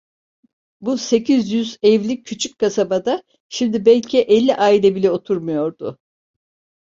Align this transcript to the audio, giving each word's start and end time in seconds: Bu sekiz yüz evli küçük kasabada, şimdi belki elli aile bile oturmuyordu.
Bu 0.81 0.97
sekiz 0.97 1.51
yüz 1.51 1.77
evli 1.83 2.23
küçük 2.23 2.59
kasabada, 2.59 3.23
şimdi 3.49 3.85
belki 3.85 4.19
elli 4.21 4.55
aile 4.55 4.95
bile 4.95 5.11
oturmuyordu. 5.11 5.99